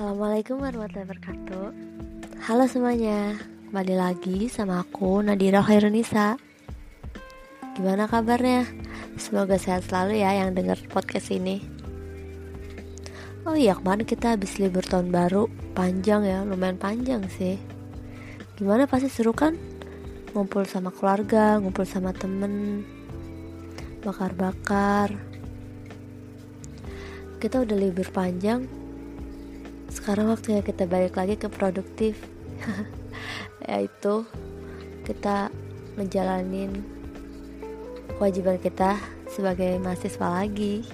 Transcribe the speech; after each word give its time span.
Assalamualaikum 0.00 0.64
warahmatullahi 0.64 1.12
wabarakatuh. 1.12 1.66
Halo 2.48 2.64
semuanya 2.64 3.36
Kembali 3.68 3.94
lagi 4.00 4.48
sama 4.48 4.80
aku 4.80 5.20
Nadira 5.20 5.60
Khairunisa. 5.60 6.40
Gimana 7.76 8.08
kabarnya? 8.08 8.64
Semoga 9.20 9.60
sehat 9.60 9.84
selalu 9.92 10.24
ya 10.24 10.40
yang 10.40 10.56
denger 10.56 10.88
podcast 10.88 11.28
ini. 11.28 11.60
Oh 13.44 13.52
iya 13.52 13.76
kemarin 13.76 14.08
kita 14.08 14.40
habis 14.40 14.56
libur 14.56 14.80
tahun 14.80 15.12
baru. 15.12 15.52
Panjang 15.76 16.24
ya, 16.24 16.48
lumayan 16.48 16.80
panjang 16.80 17.20
sih. 17.36 17.60
Gimana 18.56 18.88
pasti 18.88 19.12
seru 19.12 19.36
kan? 19.36 19.52
Ngumpul 20.32 20.64
sama 20.64 20.96
keluarga, 20.96 21.60
ngumpul 21.60 21.84
sama 21.84 22.16
temen 22.16 22.88
Bakar-bakar. 24.00 25.12
Kita 27.36 27.60
udah 27.60 27.76
libur 27.76 28.08
panjang 28.08 28.79
sekarang 29.90 30.30
waktunya 30.30 30.62
kita 30.62 30.86
balik 30.86 31.18
lagi 31.18 31.34
ke 31.34 31.50
produktif. 31.50 32.14
Yaitu 33.68 34.22
kita 35.02 35.50
menjalanin 35.98 36.86
kewajiban 38.14 38.56
kita 38.62 38.96
sebagai 39.26 39.76
mahasiswa 39.82 40.30
lagi. 40.30 40.86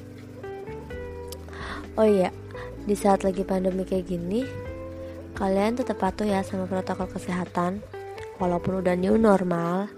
Oh 1.97 2.09
iya 2.09 2.33
di 2.87 2.97
saat 2.97 3.25
lagi 3.27 3.43
pandemi 3.43 3.83
kayak 3.83 4.07
gini 4.07 4.47
kalian 5.37 5.77
tetap 5.77 6.01
patuh 6.01 6.25
ya 6.25 6.41
sama 6.47 6.65
protokol 6.65 7.11
kesehatan 7.13 7.85
walaupun 8.41 8.81
udah 8.81 8.97
new 8.97 9.21
normal. 9.21 9.93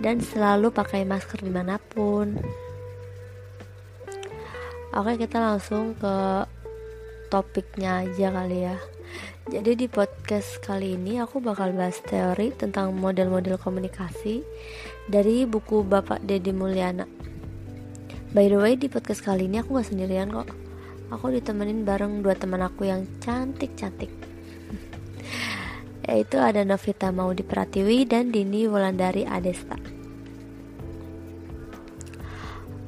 Dan 0.00 0.24
selalu 0.24 0.72
pakai 0.72 1.04
masker 1.04 1.44
di 1.44 1.52
mana 1.52 1.76
pun. 1.76 2.40
Oke 4.96 5.20
kita 5.20 5.36
langsung 5.36 5.92
ke 5.94 6.48
topiknya 7.30 8.02
aja 8.02 8.34
kali 8.34 8.66
ya. 8.66 8.76
Jadi 9.46 9.72
di 9.74 9.86
podcast 9.86 10.58
kali 10.62 10.98
ini 10.98 11.22
aku 11.22 11.38
bakal 11.38 11.70
bahas 11.74 12.02
teori 12.02 12.50
tentang 12.50 12.90
model-model 12.94 13.54
komunikasi 13.58 14.42
dari 15.06 15.46
buku 15.46 15.86
Bapak 15.86 16.26
Dedi 16.26 16.50
Mulyana. 16.50 17.06
By 18.34 18.46
the 18.50 18.58
way 18.58 18.74
di 18.74 18.90
podcast 18.90 19.22
kali 19.22 19.46
ini 19.46 19.62
aku 19.62 19.78
gak 19.78 19.90
sendirian 19.90 20.30
kok. 20.30 20.50
Aku 21.10 21.34
ditemenin 21.34 21.82
bareng 21.82 22.22
dua 22.22 22.38
teman 22.38 22.62
aku 22.62 22.86
yang 22.86 23.06
cantik-cantik. 23.18 24.10
Yaitu 26.06 26.38
ada 26.38 26.62
Novita 26.62 27.10
Maudi 27.10 27.42
Pratiwi 27.42 28.06
dan 28.06 28.30
Dini 28.30 28.70
Wulandari 28.70 29.26
Adesta. 29.26 29.74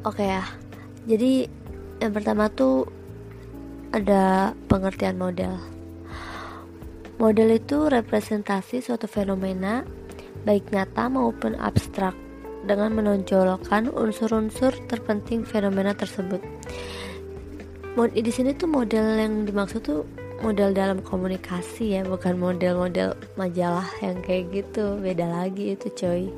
Oke 0.06 0.26
ya. 0.26 0.46
Jadi 1.06 1.46
yang 1.98 2.14
pertama 2.14 2.46
tuh 2.50 3.01
ada 3.92 4.56
pengertian 4.72 5.20
model. 5.20 5.60
Model 7.20 7.60
itu 7.60 7.92
representasi 7.92 8.80
suatu 8.80 9.04
fenomena 9.04 9.84
baik 10.48 10.72
nyata 10.72 11.12
maupun 11.12 11.54
abstrak 11.60 12.16
dengan 12.64 12.96
menonjolkan 12.96 13.92
unsur-unsur 13.92 14.72
terpenting 14.88 15.44
fenomena 15.44 15.92
tersebut. 15.92 16.40
Di 17.94 18.32
sini 18.32 18.56
tuh 18.56 18.66
model 18.66 19.20
yang 19.20 19.44
dimaksud 19.44 19.84
tuh 19.84 20.08
model 20.40 20.72
dalam 20.72 21.04
komunikasi 21.04 22.00
ya, 22.00 22.02
bukan 22.02 22.40
model-model 22.40 23.14
majalah 23.36 23.86
yang 24.00 24.18
kayak 24.24 24.50
gitu. 24.50 24.96
Beda 24.98 25.28
lagi 25.28 25.76
itu, 25.76 25.92
coy. 25.92 26.32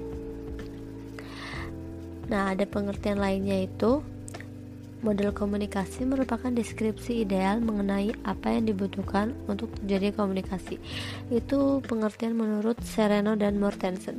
Nah, 2.29 2.53
ada 2.53 2.67
pengertian 2.67 3.23
lainnya 3.23 3.65
itu 3.65 4.03
Model 5.05 5.37
komunikasi 5.37 6.09
merupakan 6.09 6.49
deskripsi 6.49 7.29
ideal 7.29 7.61
mengenai 7.61 8.17
apa 8.25 8.57
yang 8.57 8.73
dibutuhkan 8.73 9.37
untuk 9.45 9.69
terjadi 9.77 10.17
komunikasi. 10.17 10.81
Itu 11.29 11.85
pengertian 11.85 12.33
menurut 12.33 12.81
Sereno 12.81 13.37
dan 13.37 13.61
Mortensen. 13.61 14.17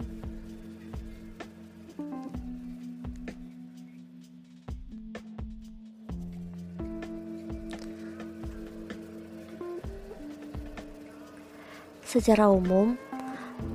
Secara 12.05 12.45
umum, 12.53 12.93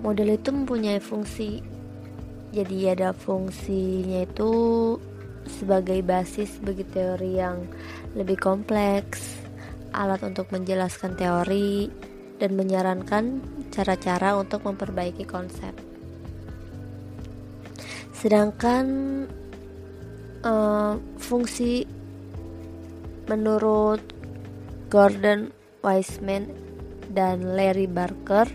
model 0.06 0.38
itu 0.38 0.54
mempunyai 0.54 1.02
fungsi. 1.02 1.58
Jadi 2.54 2.86
ada 2.86 3.10
fungsinya 3.10 4.22
itu 4.22 4.50
sebagai 5.60 6.00
basis 6.00 6.56
bagi 6.64 6.88
teori 6.88 7.36
yang 7.36 7.68
lebih 8.16 8.40
kompleks, 8.40 9.44
alat 9.92 10.24
untuk 10.24 10.48
menjelaskan 10.48 11.20
teori, 11.20 11.92
dan 12.40 12.56
menyarankan 12.56 13.44
cara-cara 13.68 14.40
untuk 14.40 14.64
memperbaiki 14.64 15.28
konsep. 15.28 15.76
Sedangkan 18.16 18.84
uh, 20.44 20.96
fungsi 21.20 21.84
menurut 23.28 24.00
Gordon 24.88 25.52
Wiseman 25.84 26.50
dan 27.12 27.56
Larry 27.56 27.86
Barker 27.86 28.48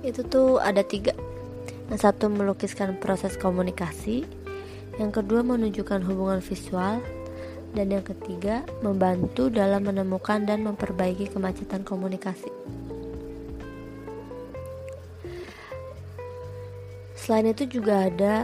itu 0.00 0.20
tuh 0.26 0.58
ada 0.58 0.82
tiga. 0.82 1.12
Yang 1.90 2.06
satu 2.06 2.30
melukiskan 2.30 3.02
proses 3.02 3.34
komunikasi, 3.34 4.22
yang 5.00 5.08
kedua 5.08 5.40
menunjukkan 5.40 6.04
hubungan 6.04 6.44
visual, 6.44 7.00
dan 7.72 7.86
yang 7.88 8.04
ketiga 8.04 8.66
membantu 8.84 9.48
dalam 9.48 9.86
menemukan 9.86 10.42
dan 10.42 10.66
memperbaiki 10.66 11.30
kemacetan 11.30 11.86
komunikasi. 11.86 12.50
Selain 17.14 17.46
itu 17.48 17.80
juga 17.80 18.10
ada 18.10 18.42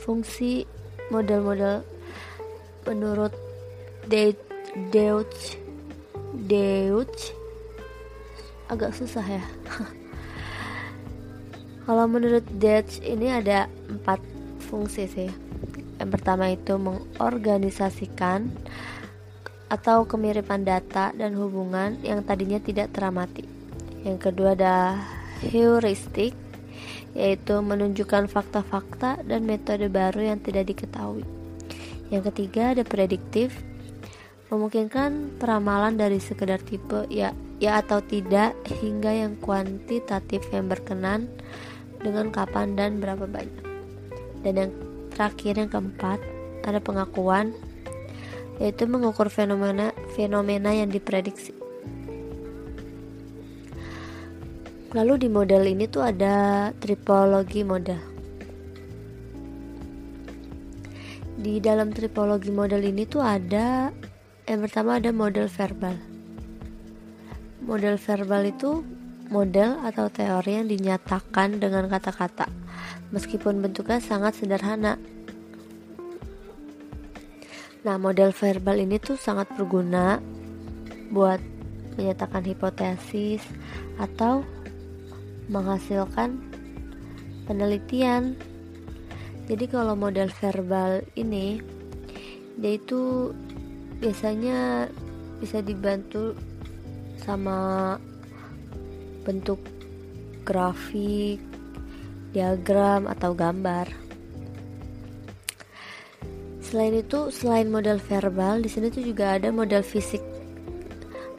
fungsi 0.00 0.64
model-model 1.12 1.84
menurut 2.88 3.36
Deutsch 4.08 5.60
Deutsch. 6.48 7.36
Agak 8.68 8.96
susah 8.96 9.24
ya 9.24 9.44
Kalau 11.88 12.04
menurut 12.04 12.44
Dutch 12.60 13.00
ini 13.00 13.32
ada 13.32 13.64
empat 13.88 14.20
fungsi 14.68 15.08
sih. 15.08 15.32
Yang 15.96 16.20
pertama 16.20 16.52
itu 16.52 16.76
mengorganisasikan 16.76 18.52
atau 19.72 20.04
kemiripan 20.04 20.68
data 20.68 21.16
dan 21.16 21.32
hubungan 21.32 21.96
yang 22.04 22.20
tadinya 22.28 22.60
tidak 22.60 22.92
teramati. 22.92 23.48
Yang 24.04 24.18
kedua 24.20 24.52
ada 24.52 25.00
heuristik 25.48 26.36
yaitu 27.16 27.56
menunjukkan 27.56 28.28
fakta-fakta 28.28 29.24
dan 29.24 29.48
metode 29.48 29.88
baru 29.88 30.28
yang 30.36 30.44
tidak 30.44 30.68
diketahui. 30.68 31.24
Yang 32.12 32.36
ketiga 32.36 32.76
ada 32.76 32.84
prediktif 32.84 33.64
memungkinkan 34.52 35.40
peramalan 35.40 35.96
dari 35.96 36.20
sekedar 36.20 36.60
tipe 36.60 37.08
ya 37.08 37.32
ya 37.58 37.80
atau 37.80 38.04
tidak 38.04 38.52
hingga 38.80 39.12
yang 39.12 39.40
kuantitatif 39.40 40.44
yang 40.52 40.68
berkenan 40.68 41.32
dengan 42.02 42.30
kapan 42.30 42.78
dan 42.78 43.02
berapa 43.02 43.26
banyak. 43.26 43.64
Dan 44.42 44.54
yang 44.54 44.72
terakhir 45.14 45.54
yang 45.58 45.70
keempat 45.70 46.18
ada 46.62 46.78
pengakuan 46.78 47.54
yaitu 48.58 48.90
mengukur 48.90 49.30
fenomena 49.30 49.94
fenomena 50.18 50.74
yang 50.74 50.90
diprediksi. 50.90 51.54
Lalu 54.96 55.26
di 55.26 55.28
model 55.28 55.68
ini 55.68 55.84
tuh 55.84 56.00
ada 56.00 56.70
tripologi 56.80 57.60
model. 57.62 58.00
Di 61.38 61.62
dalam 61.62 61.94
tripologi 61.94 62.50
model 62.50 62.82
ini 62.82 63.06
tuh 63.06 63.22
ada 63.22 63.94
yang 64.48 64.64
pertama 64.64 64.98
ada 64.98 65.12
model 65.12 65.46
verbal. 65.46 65.94
Model 67.62 68.00
verbal 68.00 68.42
itu 68.48 68.82
model 69.28 69.80
atau 69.84 70.08
teori 70.08 70.60
yang 70.60 70.68
dinyatakan 70.68 71.60
dengan 71.60 71.88
kata-kata, 71.88 72.48
meskipun 73.12 73.60
bentuknya 73.60 74.00
sangat 74.00 74.40
sederhana. 74.40 74.96
Nah, 77.84 77.96
model 77.96 78.34
verbal 78.34 78.76
ini 78.80 78.98
tuh 78.98 79.16
sangat 79.16 79.48
berguna 79.54 80.18
buat 81.08 81.40
menyatakan 81.96 82.44
hipotesis 82.44 83.44
atau 83.96 84.44
menghasilkan 85.48 86.36
penelitian. 87.48 88.36
Jadi 89.48 89.64
kalau 89.72 89.96
model 89.96 90.28
verbal 90.28 91.00
ini 91.16 91.64
dia 92.60 92.76
itu 92.76 93.32
biasanya 93.98 94.90
bisa 95.40 95.62
dibantu 95.64 96.36
sama 97.22 97.96
bentuk 99.28 99.60
grafik, 100.48 101.36
diagram, 102.32 103.04
atau 103.04 103.36
gambar. 103.36 104.08
selain 106.68 107.00
itu 107.00 107.32
selain 107.32 107.72
model 107.72 107.96
verbal 107.96 108.60
di 108.60 108.68
sini 108.68 108.92
tuh 108.92 109.00
juga 109.00 109.40
ada 109.40 109.48
model 109.48 109.80
fisik 109.80 110.20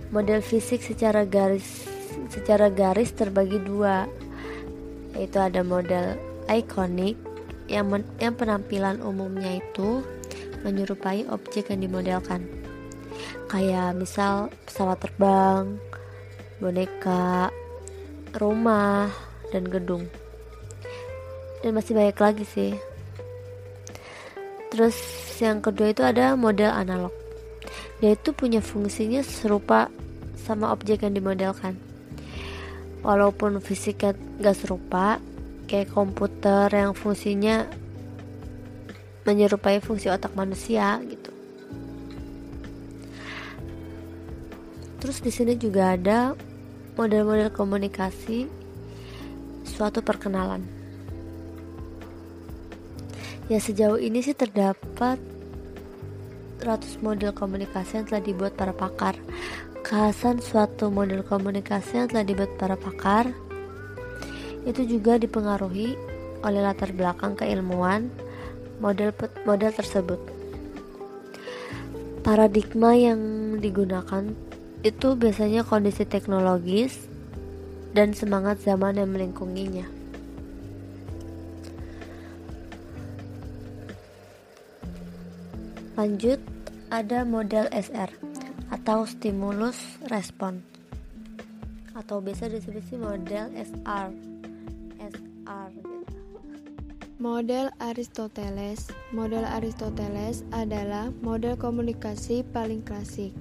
model 0.09 0.41
fisik 0.41 0.81
secara 0.81 1.21
garis 1.21 1.85
secara 2.33 2.73
garis 2.73 3.13
terbagi 3.13 3.61
dua 3.61 4.09
yaitu 5.13 5.37
ada 5.37 5.61
model 5.61 6.17
ikonik 6.49 7.13
yang, 7.69 7.93
men, 7.93 8.01
yang 8.17 8.33
penampilan 8.33 8.97
umumnya 9.05 9.61
itu 9.61 10.01
menyerupai 10.65 11.29
objek 11.29 11.69
yang 11.69 11.85
dimodelkan 11.85 12.49
kayak 13.53 13.93
misal 14.01 14.49
pesawat 14.65 14.97
terbang 14.97 15.77
boneka 16.57 17.53
rumah 18.35 19.09
dan 19.49 19.65
gedung. 19.65 20.05
Dan 21.65 21.75
masih 21.75 21.97
banyak 21.97 22.17
lagi 22.17 22.45
sih. 22.45 22.71
Terus 24.69 24.95
yang 25.41 25.59
kedua 25.59 25.91
itu 25.91 26.05
ada 26.05 26.37
model 26.37 26.69
analog. 26.69 27.13
Dia 27.99 28.15
itu 28.15 28.31
punya 28.31 28.63
fungsinya 28.63 29.19
serupa 29.25 29.91
sama 30.39 30.71
objek 30.71 31.03
yang 31.03 31.17
dimodelkan. 31.17 31.75
Walaupun 33.03 33.59
fisiknya 33.63 34.15
gak 34.39 34.55
serupa 34.55 35.19
kayak 35.67 35.91
komputer 35.91 36.67
yang 36.71 36.97
fungsinya 36.97 37.67
menyerupai 39.27 39.77
fungsi 39.83 40.09
otak 40.09 40.33
manusia 40.33 40.97
gitu. 41.05 41.31
Terus 44.99 45.23
di 45.23 45.31
sini 45.31 45.53
juga 45.55 45.95
ada 45.95 46.35
model-model 46.99 47.47
komunikasi 47.55 48.51
suatu 49.63 50.03
perkenalan 50.03 50.67
ya 53.47 53.63
sejauh 53.63 53.95
ini 53.95 54.19
sih 54.19 54.35
terdapat 54.35 55.15
ratus 56.59 56.99
model 56.99 57.31
komunikasi 57.31 58.03
yang 58.03 58.05
telah 58.11 58.19
dibuat 58.19 58.59
para 58.59 58.75
pakar 58.75 59.15
Kekhasan 59.79 60.43
suatu 60.43 60.91
model 60.91 61.23
komunikasi 61.23 62.03
yang 62.03 62.07
telah 62.11 62.27
dibuat 62.27 62.51
para 62.59 62.75
pakar 62.75 63.31
itu 64.67 64.85
juga 64.85 65.15
dipengaruhi 65.15 65.95
oleh 66.43 66.61
latar 66.61 66.91
belakang 66.91 67.33
keilmuan 67.33 68.11
model 68.83 69.15
model 69.47 69.71
tersebut. 69.71 70.19
Paradigma 72.21 72.91
yang 72.93 73.17
digunakan 73.57 74.29
itu 74.79 75.19
biasanya 75.19 75.67
kondisi 75.67 76.07
teknologis 76.07 77.11
dan 77.91 78.15
semangat 78.15 78.63
zaman 78.63 78.95
yang 78.95 79.11
melingkunginya. 79.11 79.83
Lanjut, 85.99 86.39
ada 86.87 87.27
model 87.27 87.67
SR 87.75 88.07
atau 88.71 89.03
stimulus 89.03 89.99
respon 90.07 90.63
atau 91.91 92.23
biasa 92.23 92.47
disebut 92.47 92.83
sih 92.87 92.95
model 92.95 93.51
SR 93.59 94.07
SR. 94.95 95.71
Model 97.19 97.67
Aristoteles 97.83 98.87
Model 99.11 99.43
Aristoteles 99.43 100.47
adalah 100.55 101.11
model 101.19 101.59
komunikasi 101.59 102.47
paling 102.55 102.79
klasik 102.79 103.35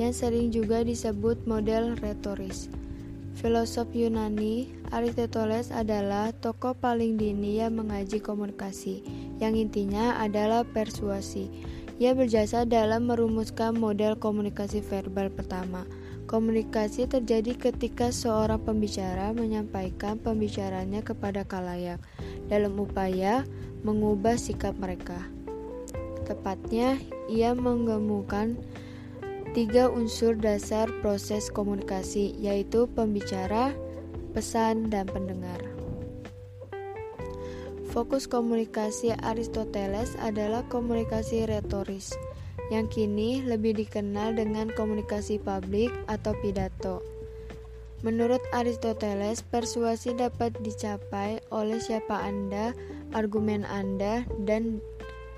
yang 0.00 0.16
sering 0.16 0.48
juga 0.48 0.80
disebut 0.80 1.44
model 1.44 2.00
retoris. 2.00 2.72
Filosof 3.36 3.92
Yunani, 3.92 4.72
Aristoteles 4.88 5.68
adalah 5.68 6.32
tokoh 6.32 6.72
paling 6.72 7.20
dini 7.20 7.60
yang 7.60 7.76
mengaji 7.76 8.20
komunikasi, 8.20 9.04
yang 9.36 9.52
intinya 9.60 10.16
adalah 10.16 10.64
persuasi. 10.64 11.52
Ia 12.00 12.16
berjasa 12.16 12.64
dalam 12.64 13.12
merumuskan 13.12 13.76
model 13.76 14.16
komunikasi 14.16 14.80
verbal 14.80 15.28
pertama. 15.28 15.84
Komunikasi 16.24 17.04
terjadi 17.04 17.58
ketika 17.60 18.08
seorang 18.08 18.64
pembicara 18.64 19.36
menyampaikan 19.36 20.16
pembicaranya 20.16 21.04
kepada 21.04 21.44
kalayak 21.44 22.00
dalam 22.48 22.80
upaya 22.80 23.44
mengubah 23.84 24.40
sikap 24.40 24.72
mereka. 24.80 25.28
Tepatnya, 26.24 26.96
ia 27.26 27.52
menggemukan 27.52 28.56
tiga 29.50 29.90
unsur 29.90 30.38
dasar 30.38 30.86
proses 31.02 31.50
komunikasi, 31.50 32.38
yaitu 32.38 32.86
pembicara, 32.94 33.74
pesan, 34.30 34.86
dan 34.94 35.10
pendengar. 35.10 35.58
Fokus 37.90 38.30
komunikasi 38.30 39.10
Aristoteles 39.18 40.14
adalah 40.22 40.62
komunikasi 40.70 41.50
retoris, 41.50 42.14
yang 42.70 42.86
kini 42.86 43.42
lebih 43.42 43.74
dikenal 43.74 44.38
dengan 44.38 44.70
komunikasi 44.70 45.42
publik 45.42 45.90
atau 46.06 46.30
pidato. 46.38 47.02
Menurut 48.06 48.40
Aristoteles, 48.54 49.42
persuasi 49.42 50.14
dapat 50.14 50.54
dicapai 50.62 51.42
oleh 51.50 51.82
siapa 51.82 52.22
Anda, 52.22 52.72
argumen 53.10 53.66
Anda, 53.66 54.22
dan 54.46 54.78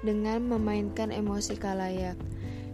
dengan 0.05 0.47
memainkan 0.47 1.08
emosi 1.08 1.56
kalayak. 1.56 2.20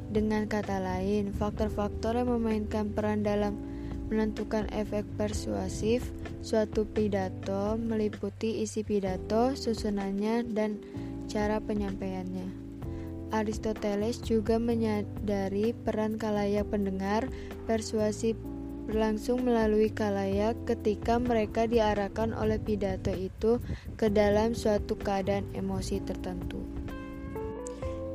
Dengan 0.09 0.49
kata 0.49 0.81
lain, 0.81 1.37
faktor-faktor 1.37 2.17
yang 2.17 2.33
memainkan 2.33 2.89
peran 2.97 3.21
dalam 3.21 3.61
menentukan 4.09 4.65
efek 4.73 5.05
persuasif 5.21 6.01
suatu 6.41 6.89
pidato 6.89 7.77
meliputi 7.77 8.65
isi 8.65 8.81
pidato, 8.81 9.53
susunannya, 9.53 10.49
dan 10.49 10.81
cara 11.29 11.61
penyampaiannya. 11.61 12.69
Aristoteles 13.29 14.25
juga 14.25 14.57
menyadari 14.57 15.77
peran 15.77 16.17
kalayak 16.17 16.65
pendengar 16.73 17.29
persuasi 17.69 18.33
berlangsung 18.89 19.45
melalui 19.45 19.93
kalayak 19.93 20.57
ketika 20.65 21.21
mereka 21.21 21.69
diarahkan 21.69 22.33
oleh 22.33 22.57
pidato 22.57 23.13
itu 23.13 23.61
ke 24.01 24.09
dalam 24.09 24.57
suatu 24.57 24.97
keadaan 24.97 25.45
emosi 25.53 26.01
tertentu. 26.01 26.88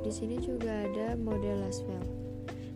Di 0.04 0.12
sini 0.12 0.36
juga 0.44 0.84
ada 0.84 1.16
model 1.16 1.64
Laswell. 1.64 2.04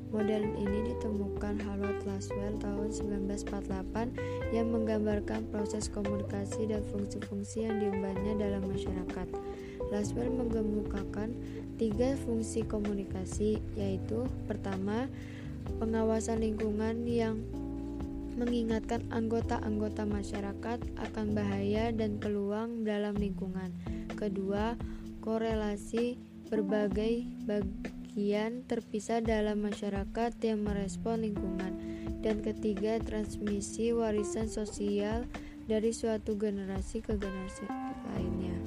Model 0.08 0.48
ini 0.56 0.96
ditemukan 0.96 1.60
Harold 1.68 2.00
Laswell 2.08 2.56
tahun 2.64 2.96
1948 2.96 4.56
yang 4.56 4.72
menggambarkan 4.72 5.52
proses 5.52 5.92
komunikasi 5.92 6.72
dan 6.72 6.80
fungsi-fungsi 6.88 7.68
yang 7.68 7.84
diembannya 7.84 8.40
dalam 8.40 8.64
masyarakat. 8.72 9.28
Laswell 9.92 10.32
mengemukakan 10.32 11.36
tiga 11.76 12.16
fungsi 12.24 12.64
komunikasi, 12.64 13.60
yaitu 13.76 14.24
pertama, 14.48 15.12
pengawasan 15.84 16.40
lingkungan 16.40 17.04
yang 17.04 17.44
mengingatkan 18.40 19.04
anggota-anggota 19.12 20.08
masyarakat 20.08 20.80
akan 21.04 21.28
bahaya 21.36 21.92
dan 21.92 22.16
peluang 22.16 22.88
dalam 22.88 23.20
lingkungan. 23.20 23.76
Kedua, 24.16 24.80
korelasi 25.20 26.16
berbagai 26.50 27.28
bag 27.46 27.68
bagian 28.18 28.66
terpisah 28.66 29.22
dalam 29.22 29.62
masyarakat 29.62 30.34
yang 30.42 30.66
merespon 30.66 31.22
lingkungan. 31.22 31.78
Dan 32.26 32.42
ketiga, 32.42 32.98
transmisi 32.98 33.94
warisan 33.94 34.50
sosial 34.50 35.30
dari 35.70 35.94
suatu 35.94 36.34
generasi 36.34 37.06
ke 37.06 37.14
generasi 37.14 37.70
lainnya. 38.10 38.58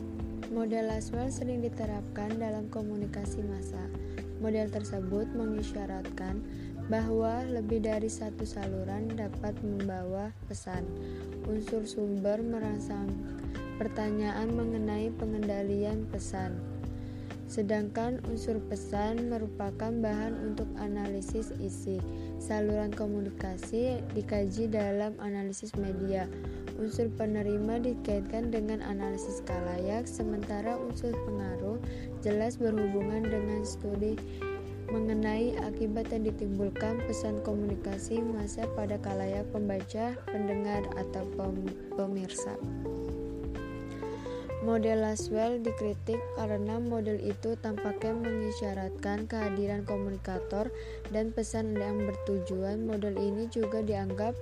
Model 0.55 0.95
Laswell 0.95 1.35
sering 1.35 1.67
diterapkan 1.67 2.39
dalam 2.39 2.71
komunikasi 2.71 3.43
massa. 3.43 3.91
Model 4.39 4.71
tersebut 4.71 5.27
mengisyaratkan 5.35 6.47
bahwa 6.87 7.43
lebih 7.43 7.83
dari 7.83 8.07
satu 8.07 8.47
saluran 8.47 9.11
dapat 9.19 9.59
membawa 9.67 10.31
pesan. 10.47 10.87
Unsur 11.51 11.91
sumber 11.91 12.39
merangsang 12.39 13.11
pertanyaan 13.83 14.55
mengenai 14.55 15.11
pengendalian 15.19 16.07
pesan. 16.07 16.80
Sedangkan 17.51 18.23
unsur 18.31 18.63
pesan 18.71 19.27
merupakan 19.27 19.91
bahan 19.91 20.39
untuk 20.39 20.71
analisis 20.79 21.51
isi. 21.59 21.99
Saluran 22.39 22.95
komunikasi 22.95 23.99
dikaji 24.15 24.71
dalam 24.71 25.19
analisis 25.19 25.75
media. 25.75 26.31
Unsur 26.79 27.11
penerima 27.11 27.83
dikaitkan 27.83 28.55
dengan 28.55 28.79
analisis 28.87 29.43
kalayak, 29.43 30.07
sementara 30.07 30.79
unsur 30.79 31.11
pengaruh 31.27 31.83
jelas 32.23 32.55
berhubungan 32.55 33.27
dengan 33.27 33.67
studi 33.67 34.15
mengenai 34.91 35.55
akibat 35.67 36.11
yang 36.11 36.27
ditimbulkan 36.27 36.99
pesan 37.07 37.39
komunikasi 37.47 38.23
masa 38.23 38.67
pada 38.75 38.99
kalayak 38.99 39.47
pembaca, 39.55 40.15
pendengar, 40.27 40.83
atau 40.99 41.27
pemirsa. 41.95 42.59
Model 44.61 45.01
Laswell 45.01 45.65
dikritik 45.65 46.21
karena 46.37 46.77
model 46.77 47.17
itu 47.17 47.57
tampaknya 47.65 48.13
mengisyaratkan 48.13 49.25
kehadiran 49.25 49.89
komunikator 49.89 50.69
dan 51.09 51.33
pesan 51.33 51.73
yang 51.81 52.05
bertujuan. 52.05 52.85
Model 52.85 53.17
ini 53.17 53.49
juga 53.49 53.81
dianggap 53.81 54.37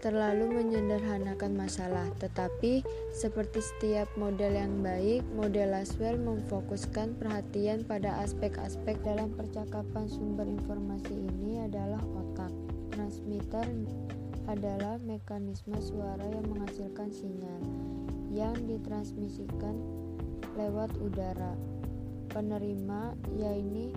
terlalu 0.00 0.48
menyederhanakan 0.64 1.60
masalah. 1.60 2.08
Tetapi, 2.16 2.80
seperti 3.12 3.60
setiap 3.60 4.08
model 4.16 4.56
yang 4.56 4.80
baik, 4.80 5.20
model 5.36 5.76
Laswell 5.76 6.16
memfokuskan 6.16 7.20
perhatian 7.20 7.84
pada 7.84 8.16
aspek-aspek 8.24 8.96
dalam 9.04 9.28
percakapan 9.36 10.08
sumber 10.08 10.48
informasi 10.48 11.12
ini 11.12 11.68
adalah 11.68 12.00
otak. 12.16 12.52
Transmitter 12.96 13.68
adalah 14.48 14.96
mekanisme 15.04 15.76
suara 15.78 16.24
yang 16.32 16.48
menghasilkan 16.48 17.12
sinyal 17.12 17.60
yang 18.30 18.54
ditransmisikan 18.66 19.74
lewat 20.54 20.94
udara. 21.02 21.54
Penerima, 22.30 23.18
yaitu 23.34 23.90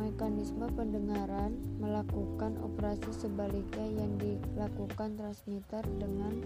mekanisme 0.00 0.64
pendengaran 0.76 1.56
melakukan 1.76 2.56
operasi 2.64 3.12
sebaliknya 3.12 4.04
yang 4.04 4.12
dilakukan 4.16 5.16
transmitter 5.16 5.84
dengan 6.00 6.40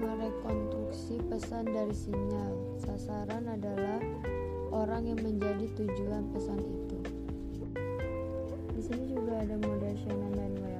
merekonstruksi 0.00 1.20
pesan 1.28 1.68
dari 1.70 1.94
sinyal. 1.94 2.54
Sasaran 2.80 3.50
adalah 3.50 4.00
orang 4.72 5.10
yang 5.10 5.20
menjadi 5.20 5.66
tujuan 5.76 6.24
pesan 6.32 6.58
itu. 6.58 6.98
Di 8.74 8.82
sini 8.82 9.04
juga 9.12 9.44
ada 9.44 9.60
model 9.60 9.94
Shannon 10.00 10.32
dan 10.32 10.52
Weaver. 10.56 10.79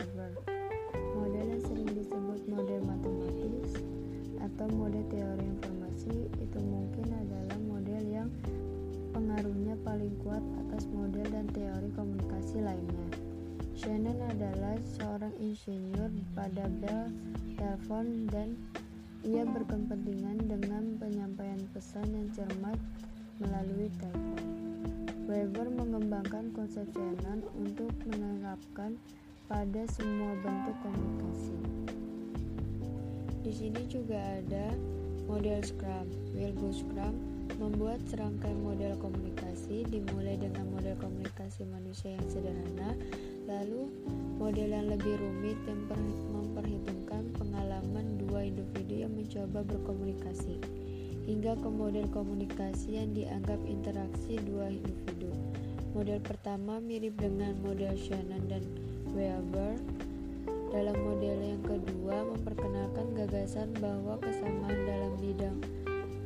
Pada 16.60 16.76
Bell 16.76 17.08
Telephone 17.56 18.28
dan 18.28 18.52
ia 19.24 19.48
berkepentingan 19.48 20.44
dengan 20.44 21.00
penyampaian 21.00 21.56
pesan 21.72 22.04
yang 22.12 22.28
cermat 22.36 22.76
melalui 23.40 23.88
telepon. 23.96 24.44
Weber 25.24 25.72
mengembangkan 25.72 26.52
konsep 26.52 26.84
Shannon 26.92 27.48
untuk 27.56 27.88
menerapkan 28.12 29.00
pada 29.48 29.88
semua 29.88 30.36
bentuk 30.44 30.76
komunikasi. 30.84 31.56
Di 33.40 33.52
sini 33.56 33.80
juga 33.88 34.20
ada 34.20 34.76
model 35.24 35.64
Scrum. 35.64 36.12
Wilbur 36.36 36.76
Scrum 36.76 37.16
membuat 37.56 38.04
serangkaian 38.04 38.60
model 38.60 39.00
komunikasi 39.00 39.88
dimulai 39.88 40.36
dengan 40.36 40.68
model 40.76 40.92
komunikasi 41.00 41.64
manusia 41.72 42.20
yang 42.20 42.28
sederhana, 42.28 42.92
lalu 43.50 43.90
model 44.38 44.70
yang 44.70 44.86
lebih 44.86 45.18
rumit 45.18 45.58
yang 45.66 45.82
memperhitungkan 46.30 47.34
pengalaman 47.34 48.14
dua 48.22 48.46
individu 48.46 49.02
yang 49.02 49.12
mencoba 49.12 49.66
berkomunikasi, 49.66 50.62
hingga 51.26 51.58
ke 51.58 51.68
model 51.68 52.06
komunikasi 52.14 53.02
yang 53.02 53.10
dianggap 53.10 53.58
interaksi 53.66 54.38
dua 54.38 54.70
individu. 54.70 55.34
Model 55.90 56.22
pertama 56.22 56.78
mirip 56.78 57.18
dengan 57.18 57.58
model 57.66 57.98
Shannon 57.98 58.46
dan 58.46 58.62
Weber. 59.10 59.74
Dalam 60.70 60.94
model 61.02 61.38
yang 61.42 61.62
kedua 61.66 62.22
memperkenalkan 62.30 63.10
gagasan 63.18 63.74
bahwa 63.82 64.14
kesamaan 64.22 64.78
dalam 64.86 65.18
bidang 65.18 65.58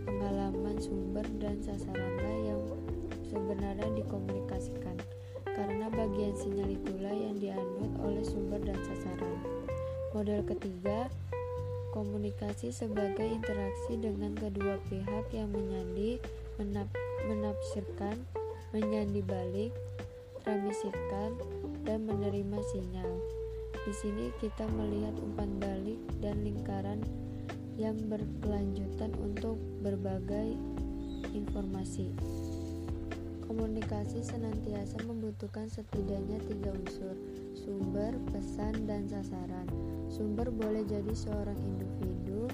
pengalaman 0.05 0.77
sumber 0.77 1.25
dan 1.41 1.57
sasaranlah 1.65 2.37
yang 2.45 2.61
sebenarnya 3.25 3.89
dikomunikasikan 3.97 5.01
karena 5.55 5.87
bagian 5.89 6.35
sinyal 6.35 6.69
itulah 6.69 7.15
yang 7.15 7.39
dianut 7.39 7.93
oleh 8.03 8.23
sumber 8.27 8.61
dan 8.63 8.79
sasaran. 8.83 9.39
Model 10.15 10.43
ketiga, 10.47 11.11
komunikasi 11.95 12.75
sebagai 12.75 13.27
interaksi 13.27 13.95
dengan 13.99 14.35
kedua 14.35 14.83
pihak 14.91 15.31
yang 15.31 15.51
menyandi, 15.55 16.19
menap, 16.59 16.91
menafsirkan, 17.31 18.19
menyandi 18.75 19.23
balik, 19.23 19.71
transmisikan, 20.43 21.39
dan 21.87 22.03
menerima 22.03 22.59
sinyal. 22.75 23.11
Di 23.87 23.93
sini 23.95 24.35
kita 24.43 24.67
melihat 24.75 25.15
umpan 25.23 25.61
balik 25.63 26.01
dan 26.19 26.43
lingkaran 26.43 26.99
yang 27.79 27.99
berkelanjutan 28.07 29.15
untuk 29.19 29.59
berbagai 29.83 30.55
informasi. 31.35 32.11
Komunikasi 33.55 34.19
senantiasa 34.27 34.99
membutuhkan 35.07 35.71
setidaknya 35.71 36.43
tiga 36.43 36.75
unsur: 36.75 37.15
sumber, 37.55 38.11
pesan, 38.35 38.83
dan 38.91 39.07
sasaran. 39.07 39.71
Sumber 40.11 40.51
boleh 40.51 40.83
jadi 40.83 41.15
seorang 41.15 41.55
individu 41.63 42.51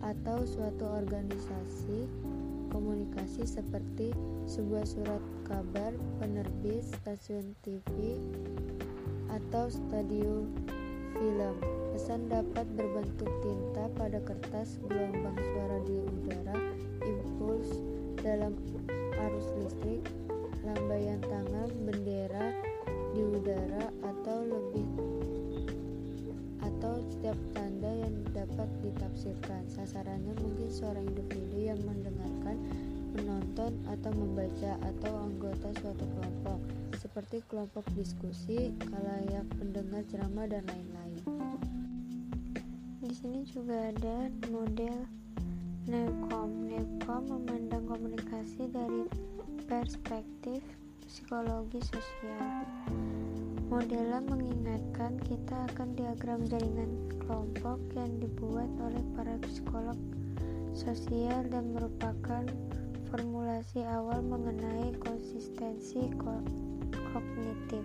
atau 0.00 0.48
suatu 0.48 0.88
organisasi 0.88 2.08
komunikasi 2.72 3.44
seperti 3.44 4.16
sebuah 4.48 4.88
surat 4.88 5.20
kabar, 5.44 5.92
penerbit, 6.16 6.80
stasiun 6.96 7.52
TV, 7.60 8.16
atau 9.28 9.68
stadion 9.68 10.48
film. 11.20 11.60
Pesan 11.92 12.32
dapat 12.32 12.64
berbentuk 12.72 13.28
tinta 13.44 13.92
pada 14.00 14.16
kertas, 14.24 14.80
gelombang 14.88 15.36
suara 15.36 15.76
di 15.84 16.00
udara, 16.00 16.56
impuls 17.04 17.68
dalam 18.24 18.56
arus 19.18 19.48
listrik, 19.60 20.06
lambaian 20.66 21.20
tangan, 21.22 21.68
bendera 21.86 22.54
di 23.14 23.22
udara, 23.22 23.90
atau 24.02 24.38
lebih 24.46 24.88
atau 26.58 27.02
setiap 27.10 27.38
tanda 27.54 27.90
yang 27.90 28.14
dapat 28.30 28.68
ditafsirkan. 28.82 29.66
Sasarannya 29.66 30.34
mungkin 30.38 30.70
seorang 30.70 31.06
individu 31.10 31.58
yang 31.58 31.80
mendengarkan, 31.82 32.56
menonton, 33.18 33.74
atau 33.90 34.10
membaca, 34.14 34.78
atau 34.86 35.12
anggota 35.26 35.68
suatu 35.82 36.04
kelompok, 36.06 36.58
seperti 36.98 37.42
kelompok 37.50 37.82
diskusi, 37.98 38.70
kalayak 38.78 39.46
pendengar 39.58 40.06
ceramah, 40.06 40.46
dan 40.46 40.62
lain-lain. 40.70 41.24
Di 43.02 43.10
sini 43.16 43.42
juga 43.48 43.90
ada 43.90 44.28
model 44.52 45.08
Neukom. 45.88 46.68
Neukom 46.68 47.22
memandang 47.26 47.88
komunikasi 47.88 48.68
dari 48.68 49.08
perspektif 49.68 50.64
psikologi 51.04 51.76
sosial. 51.84 52.64
Modelnya 53.68 54.24
mengingatkan 54.24 55.20
kita 55.28 55.68
akan 55.68 55.92
diagram 55.92 56.40
jaringan 56.48 56.88
kelompok 57.20 57.76
yang 57.92 58.08
dibuat 58.16 58.72
oleh 58.80 59.04
para 59.12 59.36
psikolog 59.44 60.00
sosial 60.72 61.44
dan 61.52 61.76
merupakan 61.76 62.48
formulasi 63.12 63.84
awal 63.84 64.24
mengenai 64.24 64.96
konsistensi 65.04 66.08
kognitif. 67.12 67.84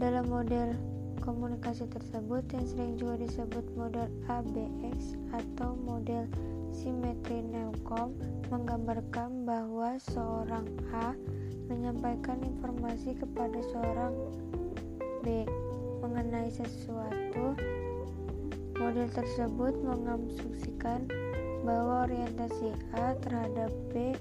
Dalam 0.00 0.32
model 0.32 0.72
komunikasi 1.20 1.84
tersebut 1.92 2.40
yang 2.56 2.64
sering 2.64 2.92
juga 2.96 3.20
disebut 3.20 3.64
model 3.76 4.08
ABX 4.32 5.20
atau 5.36 5.76
model 5.84 6.24
simetri 6.74 7.38
Neukom 7.46 8.18
menggambarkan 8.50 9.46
bahwa 9.46 9.94
seorang 10.10 10.66
A 10.90 11.14
menyampaikan 11.70 12.42
informasi 12.42 13.14
kepada 13.14 13.62
seorang 13.70 14.12
B 15.22 15.46
mengenai 16.02 16.50
sesuatu. 16.50 17.54
Model 18.74 19.08
tersebut 19.14 19.72
mengasumsikan 19.86 21.06
bahwa 21.64 22.10
orientasi 22.10 22.74
A 22.98 23.16
terhadap 23.22 23.70
B 23.94 24.12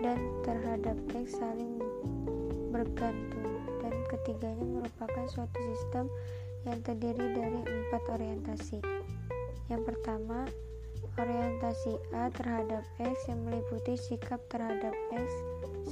dan 0.00 0.18
terhadap 0.46 0.96
X 1.12 1.36
saling 1.36 1.76
bergantung 2.72 3.60
dan 3.84 3.92
ketiganya 4.08 4.64
merupakan 4.80 5.26
suatu 5.28 5.58
sistem 5.74 6.08
yang 6.64 6.78
terdiri 6.80 7.26
dari 7.36 7.60
empat 7.60 8.02
orientasi. 8.16 8.80
Yang 9.68 9.82
pertama, 9.92 10.48
orientasi 11.18 11.98
A 12.16 12.32
terhadap 12.32 12.82
X 12.98 13.14
yang 13.28 13.42
meliputi 13.44 13.94
sikap 13.98 14.40
terhadap 14.48 14.94
X 15.12 15.28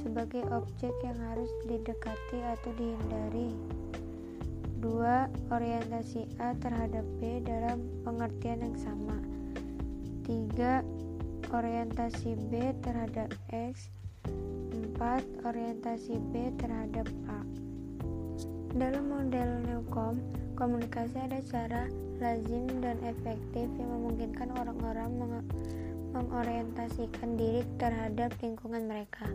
sebagai 0.01 0.41
objek 0.49 0.91
yang 1.03 1.19
harus 1.29 1.51
didekati 1.67 2.39
atau 2.41 2.71
dihindari. 2.79 3.53
Dua, 4.81 5.29
orientasi 5.53 6.25
A 6.41 6.57
terhadap 6.57 7.05
B 7.21 7.37
dalam 7.45 7.85
pengertian 8.01 8.65
yang 8.65 8.77
sama. 8.81 9.17
Tiga, 10.25 10.81
orientasi 11.53 12.33
B 12.49 12.73
terhadap 12.81 13.29
X 13.53 13.93
4. 15.01 15.45
Orientasi 15.45 16.17
B 16.29 16.53
terhadap 16.61 17.09
A 17.25 17.41
Dalam 18.77 19.09
model 19.09 19.65
Neukom, 19.65 20.21
komunikasi 20.53 21.17
ada 21.17 21.41
cara 21.49 21.83
lazim 22.21 22.69
dan 22.85 23.01
efektif 23.01 23.65
yang 23.81 23.89
memungkinkan 23.97 24.53
orang-orang 24.53 25.09
meng 25.17 25.41
mengorientasikan 26.11 27.39
diri 27.39 27.63
terhadap 27.79 28.35
lingkungan 28.43 28.83
mereka. 28.83 29.31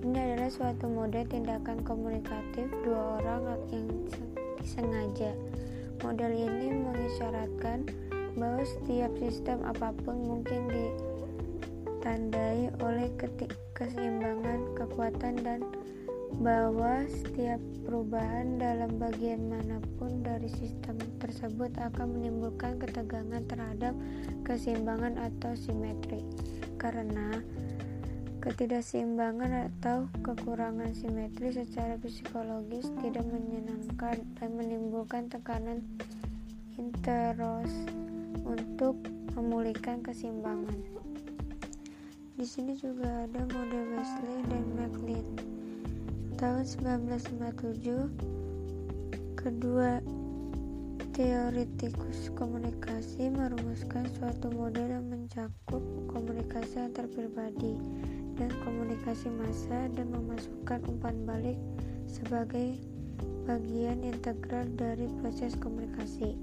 Ini 0.00 0.14
adalah 0.14 0.46
suatu 0.46 0.86
mode 0.86 1.26
tindakan 1.26 1.82
komunikatif 1.82 2.70
dua 2.86 3.18
orang 3.18 3.58
yang 3.74 3.86
disengaja. 4.62 5.34
Model 6.00 6.32
ini 6.32 6.70
mengisyaratkan 6.70 7.90
bahwa 8.38 8.62
setiap 8.62 9.10
sistem 9.18 9.58
apa 9.66 9.90
pun 10.06 10.22
mungkin 10.22 10.70
ditandai 10.70 12.70
oleh 12.78 13.10
keseimbangan 13.74 14.70
kekuatan 14.78 15.34
dan 15.42 15.66
bahwa 16.38 17.02
setiap 17.10 17.58
perubahan 17.82 18.62
dalam 18.62 19.00
bagian 19.02 19.50
mana 19.50 19.82
pun 19.98 20.22
dari 20.22 20.46
sistem 20.46 20.94
tersebut 21.18 21.74
akan 21.74 22.14
menimbulkan 22.14 22.78
ketegangan 22.78 23.42
terhadap 23.50 23.98
keseimbangan 24.46 25.18
atau 25.18 25.52
simetri. 25.58 26.22
Karena 26.78 27.42
Ketidakseimbangan 28.40 29.68
atau 29.68 30.08
kekurangan 30.24 30.96
simetri 30.96 31.52
secara 31.52 32.00
psikologis 32.00 32.88
tidak 33.04 33.28
menyenangkan 33.28 34.16
dan 34.40 34.50
menimbulkan 34.56 35.28
tekanan 35.28 35.84
interos 36.80 37.68
untuk 38.48 38.96
memulihkan 39.36 40.00
keseimbangan. 40.00 40.80
Di 42.40 42.48
sini 42.48 42.80
juga 42.80 43.28
ada 43.28 43.44
model 43.44 43.84
Wesley 43.92 44.40
dan 44.48 44.64
McLean. 44.72 45.59
Tahun 46.40 46.64
1957, 46.64 49.36
kedua 49.36 50.00
teoritikus 51.12 52.32
komunikasi 52.32 53.28
merumuskan 53.28 54.08
suatu 54.16 54.48
model 54.48 54.88
yang 54.88 55.04
mencakup 55.04 55.84
komunikasi 56.08 56.80
antar 56.80 57.12
pribadi 57.12 57.76
dan 58.40 58.48
komunikasi 58.64 59.28
massa 59.36 59.92
dan 59.92 60.08
memasukkan 60.08 60.80
umpan 60.88 61.28
balik 61.28 61.60
sebagai 62.08 62.72
bagian 63.44 64.00
integral 64.00 64.64
dari 64.80 65.12
proses 65.20 65.52
komunikasi. 65.60 66.40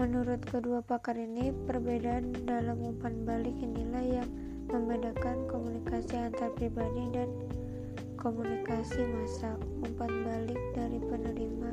Menurut 0.00 0.40
kedua 0.48 0.80
pakar 0.80 1.20
ini, 1.20 1.52
perbedaan 1.68 2.32
dalam 2.48 2.80
umpan 2.80 3.28
balik 3.28 3.52
inilah 3.60 4.00
yang 4.00 4.32
membedakan 4.72 5.44
komunikasi 5.52 6.16
antar 6.16 6.48
pribadi 6.56 7.04
dan 7.12 7.28
komunikasi 8.16 9.04
massa. 9.12 9.52
Umpan 9.84 10.08
balik 10.24 10.60
dari 10.72 10.96
penerima 10.96 11.68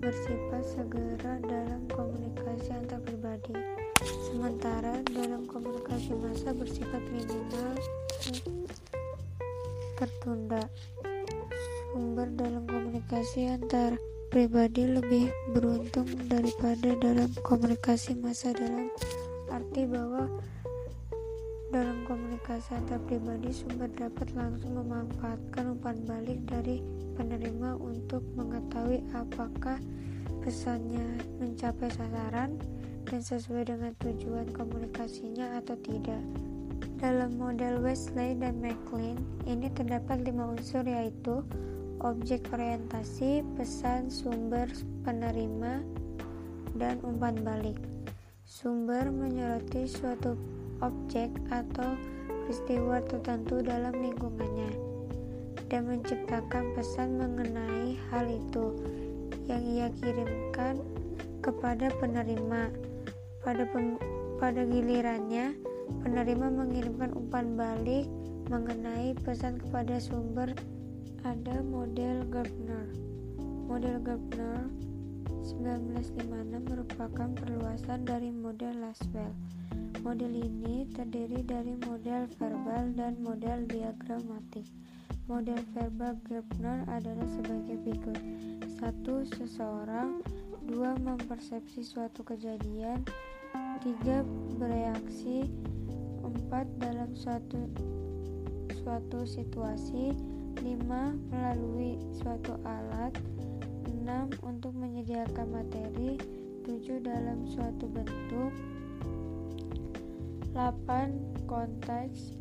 bersifat 0.00 0.64
segera 0.64 1.36
dalam 1.44 1.84
komunikasi 1.92 2.72
antar 2.72 2.98
pribadi 3.04 3.54
sementara 4.02 5.04
dalam 5.12 5.44
komunikasi 5.44 6.16
massa 6.16 6.56
bersifat 6.56 7.04
minimal 7.12 7.76
tertunda. 10.00 10.64
Sumber 11.92 12.32
dalam 12.32 12.64
komunikasi 12.64 13.52
antar 13.52 14.00
pribadi 14.32 14.88
lebih 14.88 15.28
beruntung 15.52 16.08
daripada 16.32 16.96
dalam 16.96 17.28
komunikasi 17.44 18.16
massa 18.16 18.56
dalam 18.56 18.88
arti 19.52 19.84
bahwa 19.84 20.24
dalam 21.72 22.04
komunikasi 22.04 22.76
antar 22.76 23.00
pribadi 23.08 23.48
sumber 23.48 23.88
dapat 23.96 24.28
langsung 24.36 24.76
memanfaatkan 24.76 25.72
umpan 25.72 25.96
balik 26.04 26.36
dari 26.44 26.84
penerima 27.16 27.80
untuk 27.80 28.20
mengetahui 28.36 29.00
apakah 29.16 29.80
pesannya 30.44 31.16
mencapai 31.40 31.88
sasaran 31.88 32.60
dan 33.08 33.20
sesuai 33.24 33.72
dengan 33.72 33.96
tujuan 34.04 34.52
komunikasinya 34.52 35.64
atau 35.64 35.72
tidak. 35.80 36.20
Dalam 37.00 37.40
model 37.40 37.80
Wesley 37.80 38.36
dan 38.36 38.60
McLean, 38.60 39.16
ini 39.48 39.72
terdapat 39.72 40.28
lima 40.28 40.52
unsur 40.52 40.84
yaitu 40.84 41.40
objek 42.04 42.52
orientasi, 42.52 43.40
pesan, 43.56 44.12
sumber, 44.12 44.68
penerima, 45.08 45.80
dan 46.76 47.00
umpan 47.00 47.40
balik. 47.40 47.80
Sumber 48.44 49.08
menyoroti 49.08 49.88
suatu 49.88 50.36
objek 50.82 51.30
atau 51.48 51.94
peristiwa 52.44 52.98
tertentu 53.06 53.62
dalam 53.62 53.94
lingkungannya 53.96 54.92
dan 55.72 55.88
menciptakan 55.88 56.76
pesan 56.76 57.16
mengenai 57.16 57.96
hal 58.12 58.28
itu 58.28 58.76
yang 59.48 59.62
ia 59.64 59.88
kirimkan 60.02 60.76
kepada 61.40 61.88
penerima. 61.96 62.68
Pada, 63.42 63.66
pem, 63.66 63.98
pada 64.38 64.62
gilirannya, 64.62 65.58
penerima 66.06 66.46
mengirimkan 66.52 67.10
umpan 67.16 67.58
balik 67.58 68.06
mengenai 68.46 69.16
pesan 69.26 69.58
kepada 69.58 69.98
sumber. 69.98 70.54
Ada 71.26 71.62
model 71.62 72.26
Gardner. 72.30 72.86
Model 73.66 73.98
Gardner 74.02 74.66
1956 75.42 76.70
merupakan 76.70 77.28
perluasan 77.34 78.06
dari 78.06 78.30
model 78.30 78.78
Laswell. 78.78 79.34
Model 80.02 80.34
ini 80.34 80.82
terdiri 80.98 81.46
dari 81.46 81.78
model 81.78 82.26
verbal 82.34 82.90
dan 82.98 83.22
model 83.22 83.62
diagramatik. 83.70 84.66
Model 85.30 85.62
verbal 85.70 86.18
Gardner 86.26 86.82
adalah 86.90 87.22
sebagai 87.30 87.78
berikut. 87.86 88.18
Satu, 88.82 89.22
seseorang. 89.30 90.18
Dua, 90.66 90.98
mempersepsi 90.98 91.86
suatu 91.86 92.26
kejadian. 92.26 93.06
Tiga 93.78 94.26
bereaksi. 94.58 95.46
Empat 96.26 96.66
dalam 96.82 97.14
suatu 97.14 97.70
suatu 98.82 99.22
situasi. 99.22 100.18
Lima 100.66 101.14
melalui 101.30 102.02
suatu 102.18 102.58
alat. 102.66 103.14
Enam 103.86 104.34
untuk 104.42 104.74
menyediakan 104.74 105.46
materi. 105.46 106.18
Tujuh 106.66 106.98
dalam 107.06 107.46
suatu 107.46 107.86
bentuk 107.86 108.50
8 110.52 111.48
konteks 111.48 112.36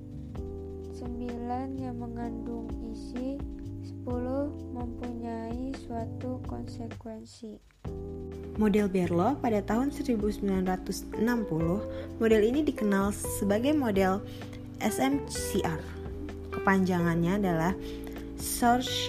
9 0.99 1.79
yang 1.79 1.95
mengandung 1.95 2.67
isi 2.91 3.39
10 4.03 4.03
mempunyai 4.75 5.71
suatu 5.87 6.43
konsekuensi 6.43 7.55
Model 8.59 8.91
Berlo 8.91 9.39
pada 9.39 9.63
tahun 9.63 9.95
1960, 9.95 11.15
model 12.19 12.41
ini 12.43 12.67
dikenal 12.67 13.15
sebagai 13.15 13.71
model 13.71 14.19
SMCR. 14.83 15.79
Kepanjangannya 16.51 17.39
adalah 17.39 17.73
Source 18.35 19.07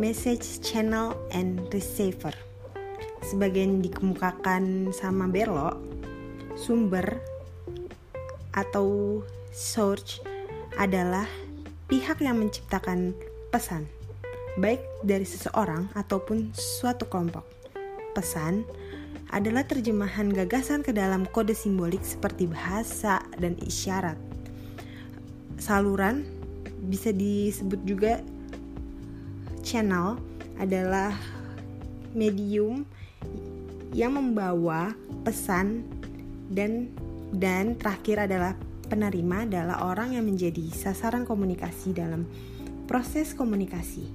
Message 0.00 0.64
Channel 0.64 1.12
and 1.36 1.68
Receiver. 1.68 2.32
Sebagian 3.28 3.84
dikemukakan 3.84 4.88
sama 4.96 5.28
Berlo, 5.28 5.76
sumber 6.56 7.37
atau 8.58 9.20
source 9.54 10.18
adalah 10.74 11.26
pihak 11.86 12.18
yang 12.18 12.42
menciptakan 12.42 13.14
pesan, 13.54 13.86
baik 14.58 14.82
dari 15.06 15.24
seseorang 15.24 15.86
ataupun 15.94 16.50
suatu 16.54 17.06
kelompok 17.06 17.46
pesan 18.18 18.66
adalah 19.30 19.62
terjemahan 19.62 20.32
gagasan 20.32 20.82
ke 20.82 20.90
dalam 20.90 21.28
kode 21.30 21.54
simbolik 21.54 22.02
seperti 22.02 22.50
bahasa 22.50 23.22
dan 23.38 23.54
isyarat. 23.62 24.16
Saluran 25.60 26.24
bisa 26.88 27.12
disebut 27.14 27.80
juga 27.84 28.22
channel 29.62 30.16
adalah 30.58 31.14
medium 32.16 32.88
yang 33.92 34.16
membawa 34.16 34.96
pesan 35.22 35.84
dan 36.52 36.88
dan 37.34 37.76
terakhir 37.76 38.24
adalah 38.28 38.56
penerima 38.88 39.44
adalah 39.44 39.84
orang 39.84 40.16
yang 40.16 40.24
menjadi 40.24 40.64
sasaran 40.72 41.28
komunikasi 41.28 41.92
dalam 41.92 42.24
proses 42.88 43.36
komunikasi. 43.36 44.08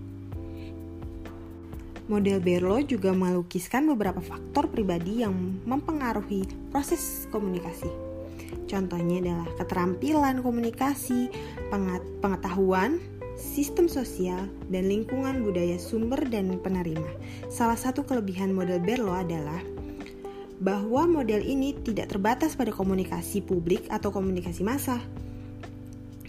Model 2.10 2.43
Berlo 2.43 2.84
juga 2.84 3.15
melukiskan 3.15 3.88
beberapa 3.88 4.19
faktor 4.19 4.67
pribadi 4.67 5.23
yang 5.23 5.32
mempengaruhi 5.63 6.43
proses 6.67 7.32
komunikasi. 7.32 7.88
Contohnya 8.67 9.23
adalah 9.23 9.47
keterampilan 9.56 10.43
komunikasi, 10.43 11.32
pengetahuan, 12.19 12.99
sistem 13.39 13.88
sosial, 13.88 14.52
dan 14.67 14.91
lingkungan 14.91 15.47
budaya 15.47 15.80
sumber 15.80 16.19
dan 16.28 16.60
penerima. 16.60 17.08
Salah 17.47 17.80
satu 17.80 18.04
kelebihan 18.04 18.52
model 18.52 18.84
Berlo 18.84 19.15
adalah 19.15 19.63
bahwa 20.63 21.04
model 21.06 21.43
ini 21.43 21.76
tidak 21.84 22.15
terbatas 22.15 22.56
pada 22.56 22.71
komunikasi 22.71 23.43
publik 23.43 23.84
atau 23.91 24.15
komunikasi 24.15 24.63
massa, 24.63 25.04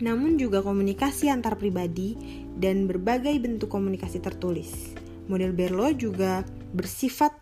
namun 0.03 0.35
juga 0.35 0.59
komunikasi 0.59 1.31
antar 1.31 1.55
pribadi 1.55 2.19
dan 2.59 2.91
berbagai 2.91 3.39
bentuk 3.39 3.71
komunikasi 3.71 4.19
tertulis. 4.19 4.99
Model 5.31 5.55
Berlo 5.55 5.89
juga 5.95 6.43
bersifat 6.75 7.33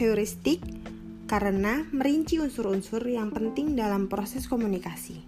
heuristik 0.00 0.64
karena 1.28 1.84
merinci 1.92 2.40
unsur-unsur 2.40 3.04
yang 3.04 3.28
penting 3.28 3.76
dalam 3.76 4.08
proses 4.08 4.48
komunikasi. 4.48 5.20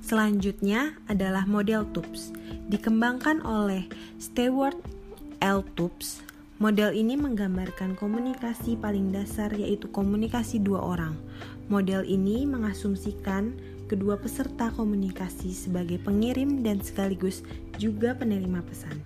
Selanjutnya 0.00 0.96
adalah 1.10 1.44
model 1.44 1.84
TUPS, 1.92 2.32
dikembangkan 2.72 3.44
oleh 3.44 3.84
Stewart 4.16 4.78
L. 5.44 5.60
TUPS. 5.76 6.24
Model 6.56 6.96
ini 6.96 7.20
menggambarkan 7.20 8.00
komunikasi 8.00 8.80
paling 8.80 9.12
dasar 9.12 9.52
yaitu 9.52 9.92
komunikasi 9.92 10.56
dua 10.56 10.80
orang. 10.80 11.12
Model 11.68 12.00
ini 12.08 12.48
mengasumsikan 12.48 13.52
kedua 13.92 14.16
peserta 14.16 14.72
komunikasi 14.72 15.52
sebagai 15.52 16.00
pengirim 16.00 16.64
dan 16.64 16.80
sekaligus 16.80 17.44
juga 17.76 18.16
penerima 18.16 18.64
pesan. 18.64 19.04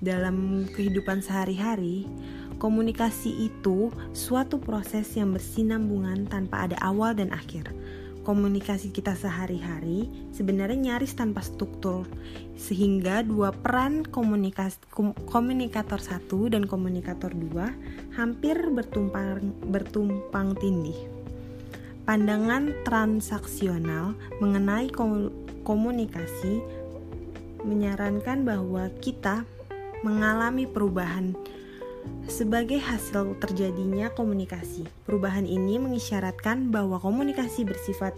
Dalam 0.00 0.64
kehidupan 0.72 1.20
sehari-hari, 1.20 2.08
komunikasi 2.56 3.52
itu 3.52 3.92
suatu 4.16 4.56
proses 4.56 5.12
yang 5.12 5.36
bersinambungan 5.36 6.24
tanpa 6.24 6.72
ada 6.72 6.80
awal 6.80 7.12
dan 7.12 7.28
akhir 7.36 7.68
komunikasi 8.28 8.92
kita 8.92 9.16
sehari-hari 9.16 10.04
sebenarnya 10.36 10.92
nyaris 10.92 11.16
tanpa 11.16 11.40
struktur 11.40 12.04
sehingga 12.60 13.24
dua 13.24 13.56
peran 13.56 14.04
komunikas, 14.04 14.76
komunikator 15.32 15.96
satu 15.96 16.52
dan 16.52 16.68
komunikator 16.68 17.32
dua 17.32 17.72
hampir 18.20 18.60
bertumpang 18.68 19.40
bertumpang 19.72 20.52
tindih. 20.60 21.08
Pandangan 22.04 22.76
transaksional 22.84 24.12
mengenai 24.44 24.92
komunikasi 25.64 26.60
menyarankan 27.64 28.44
bahwa 28.44 28.92
kita 29.00 29.48
mengalami 30.04 30.68
perubahan 30.68 31.32
sebagai 32.28 32.78
hasil 32.78 33.40
terjadinya 33.40 34.12
komunikasi. 34.12 34.84
Perubahan 35.08 35.48
ini 35.48 35.80
mengisyaratkan 35.80 36.68
bahwa 36.68 37.00
komunikasi 37.00 37.64
bersifat 37.64 38.14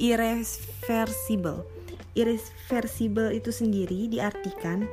irreversible. 0.00 1.62
Irreversible 2.12 3.32
itu 3.32 3.48
sendiri 3.52 4.08
diartikan 4.08 4.84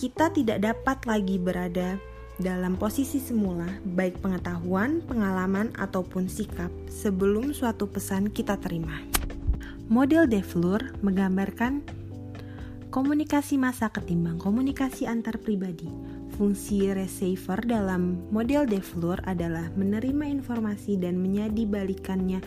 kita 0.00 0.32
tidak 0.32 0.64
dapat 0.64 1.04
lagi 1.04 1.36
berada 1.36 2.00
dalam 2.40 2.80
posisi 2.80 3.20
semula, 3.20 3.68
baik 3.84 4.24
pengetahuan, 4.24 5.04
pengalaman, 5.04 5.76
ataupun 5.76 6.24
sikap 6.24 6.72
sebelum 6.88 7.52
suatu 7.52 7.84
pesan 7.84 8.32
kita 8.32 8.56
terima. 8.56 8.96
Model 9.92 10.24
Devlur 10.24 10.80
menggambarkan 11.04 11.84
Komunikasi 12.90 13.54
masa 13.54 13.86
ketimbang 13.86 14.42
komunikasi 14.42 15.06
antar 15.06 15.38
pribadi. 15.38 15.86
Fungsi 16.34 16.90
receiver 16.90 17.62
dalam 17.62 18.26
model 18.34 18.66
Devlur 18.66 19.22
adalah 19.30 19.70
menerima 19.78 20.26
informasi 20.26 20.98
dan 20.98 21.22
menyadibalikannya, 21.22 22.42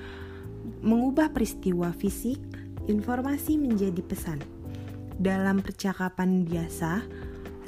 mengubah 0.84 1.32
peristiwa 1.32 1.96
fisik, 1.96 2.44
informasi 2.92 3.56
menjadi 3.56 4.04
pesan. 4.04 4.44
Dalam 5.16 5.64
percakapan 5.64 6.44
biasa, 6.44 7.08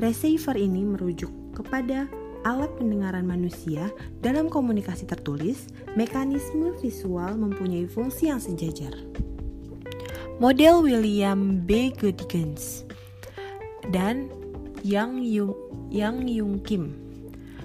receiver 0.04 0.60
ini 0.60 0.84
merujuk 0.84 1.32
kepada 1.56 2.12
alat 2.44 2.76
pendengaran 2.76 3.24
manusia 3.24 3.88
dalam 4.20 4.52
komunikasi 4.52 5.08
tertulis, 5.08 5.72
mekanisme 5.96 6.76
visual 6.84 7.40
mempunyai 7.40 7.88
fungsi 7.88 8.28
yang 8.28 8.44
sejajar 8.44 8.92
model 10.36 10.84
William 10.84 11.63
B. 11.63 11.95
Goodgens 11.95 12.84
dan 13.95 14.28
Yang 14.84 15.24
Yung, 15.24 15.56
Yang 15.88 16.17
Yung 16.36 16.56
Kim. 16.60 16.84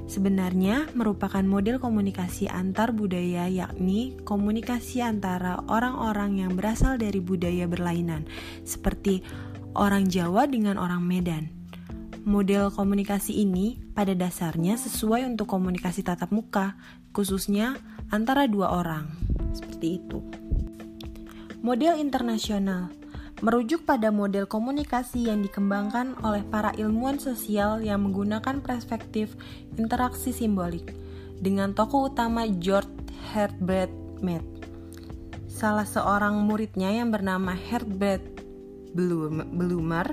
Sebenarnya 0.07 0.91
merupakan 0.95 1.43
model 1.43 1.83
komunikasi 1.83 2.47
antar 2.47 2.95
budaya 2.95 3.47
yakni 3.51 4.19
komunikasi 4.23 5.03
antara 5.03 5.63
orang-orang 5.67 6.43
yang 6.47 6.55
berasal 6.55 6.99
dari 6.99 7.19
budaya 7.19 7.67
berlainan 7.67 8.27
seperti 8.63 9.23
orang 9.75 10.07
Jawa 10.07 10.47
dengan 10.47 10.79
orang 10.79 11.03
Medan. 11.03 11.51
Model 12.23 12.71
komunikasi 12.71 13.39
ini 13.43 13.83
pada 13.95 14.15
dasarnya 14.15 14.79
sesuai 14.79 15.27
untuk 15.27 15.51
komunikasi 15.51 16.07
tatap 16.07 16.31
muka, 16.31 16.79
khususnya 17.11 17.79
antara 18.15 18.47
dua 18.47 18.79
orang. 18.79 19.11
Seperti 19.55 20.03
itu. 20.03 20.50
Model 21.61 22.01
internasional 22.01 22.89
merujuk 23.45 23.85
pada 23.85 24.09
model 24.09 24.49
komunikasi 24.49 25.29
yang 25.29 25.45
dikembangkan 25.45 26.17
oleh 26.25 26.41
para 26.49 26.73
ilmuwan 26.73 27.21
sosial 27.21 27.85
yang 27.85 28.01
menggunakan 28.01 28.65
perspektif 28.65 29.37
interaksi 29.77 30.33
simbolik 30.33 30.97
dengan 31.37 31.77
tokoh 31.77 32.09
utama 32.09 32.49
George 32.49 32.89
Herbert 33.37 33.93
Mead. 34.25 34.41
Salah 35.53 35.85
seorang 35.85 36.41
muridnya 36.49 36.97
yang 36.97 37.13
bernama 37.13 37.53
Herbert 37.53 38.25
Blumer 38.97 40.09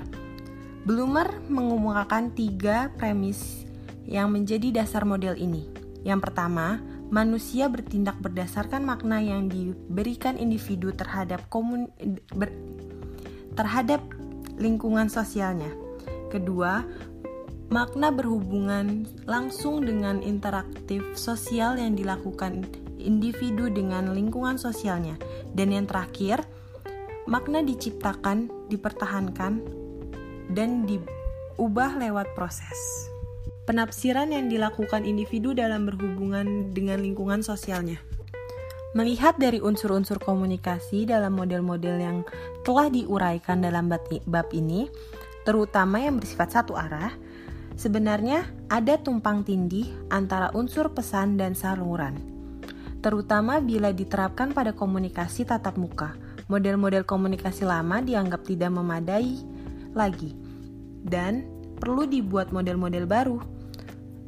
Blumer 0.84 1.28
mengumumkan 1.48 2.28
tiga 2.36 2.92
premis 3.00 3.64
yang 4.04 4.28
menjadi 4.36 4.84
dasar 4.84 5.08
model 5.08 5.32
ini. 5.40 5.64
Yang 6.04 6.28
pertama, 6.28 6.80
manusia 7.08 7.72
bertindak 7.72 8.20
berdasarkan 8.20 8.84
makna 8.84 9.20
yang 9.20 9.48
diberikan 9.48 10.36
individu 10.36 10.92
terhadap 10.92 11.48
komun 11.48 11.88
ber, 12.36 12.52
terhadap 13.56 14.04
lingkungan 14.60 15.08
sosialnya. 15.08 15.72
Kedua, 16.28 16.84
makna 17.72 18.12
berhubungan 18.12 19.08
langsung 19.24 19.84
dengan 19.84 20.20
interaktif 20.20 21.16
sosial 21.16 21.80
yang 21.80 21.96
dilakukan 21.96 22.68
individu 23.00 23.72
dengan 23.72 24.12
lingkungan 24.12 24.60
sosialnya. 24.60 25.16
Dan 25.56 25.72
yang 25.72 25.88
terakhir, 25.88 26.44
makna 27.24 27.64
diciptakan, 27.64 28.68
dipertahankan, 28.68 29.52
dan 30.52 30.84
diubah 30.84 31.96
lewat 31.96 32.36
proses 32.36 33.08
penafsiran 33.68 34.32
yang 34.32 34.48
dilakukan 34.48 35.04
individu 35.04 35.52
dalam 35.52 35.84
berhubungan 35.84 36.72
dengan 36.72 37.04
lingkungan 37.04 37.44
sosialnya. 37.44 38.00
Melihat 38.96 39.36
dari 39.36 39.60
unsur-unsur 39.60 40.16
komunikasi 40.16 41.04
dalam 41.04 41.36
model-model 41.36 42.00
yang 42.00 42.18
telah 42.64 42.88
diuraikan 42.88 43.60
dalam 43.60 43.92
bab 43.92 44.48
ini, 44.56 44.88
terutama 45.44 46.00
yang 46.00 46.16
bersifat 46.16 46.56
satu 46.56 46.72
arah, 46.80 47.12
sebenarnya 47.76 48.48
ada 48.72 48.96
tumpang 48.96 49.44
tindih 49.44 49.84
antara 50.08 50.48
unsur 50.56 50.88
pesan 50.96 51.36
dan 51.36 51.52
saluran. 51.52 52.16
Terutama 53.04 53.60
bila 53.60 53.92
diterapkan 53.92 54.56
pada 54.56 54.72
komunikasi 54.72 55.44
tatap 55.44 55.76
muka, 55.76 56.16
model-model 56.48 57.04
komunikasi 57.04 57.68
lama 57.68 58.00
dianggap 58.00 58.48
tidak 58.48 58.72
memadai 58.72 59.36
lagi, 59.92 60.32
dan 61.04 61.44
perlu 61.76 62.08
dibuat 62.08 62.48
model-model 62.50 63.04
baru 63.04 63.57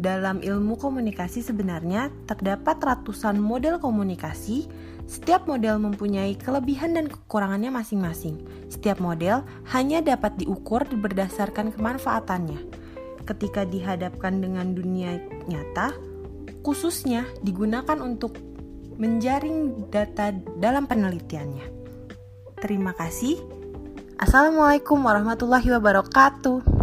dalam 0.01 0.41
ilmu 0.41 0.81
komunikasi 0.81 1.45
sebenarnya 1.45 2.09
terdapat 2.25 2.81
ratusan 2.81 3.37
model 3.37 3.77
komunikasi. 3.77 4.65
Setiap 5.05 5.45
model 5.45 5.77
mempunyai 5.83 6.39
kelebihan 6.41 6.97
dan 6.97 7.11
kekurangannya 7.11 7.69
masing-masing. 7.69 8.41
Setiap 8.73 9.03
model 9.03 9.45
hanya 9.77 10.01
dapat 10.01 10.41
diukur 10.41 10.87
berdasarkan 10.89 11.77
kemanfaatannya. 11.77 12.63
Ketika 13.29 13.69
dihadapkan 13.69 14.41
dengan 14.41 14.73
dunia 14.73 15.21
nyata, 15.51 15.93
khususnya 16.65 17.29
digunakan 17.45 18.01
untuk 18.01 18.39
menjaring 18.97 19.91
data 19.93 20.33
dalam 20.57 20.89
penelitiannya. 20.89 21.67
Terima 22.57 22.97
kasih. 22.97 23.37
Assalamualaikum 24.17 25.01
warahmatullahi 25.01 25.69
wabarakatuh. 25.75 26.81